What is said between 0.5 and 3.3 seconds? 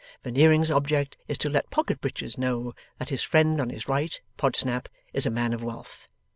object is to let Pocket Breaches know that his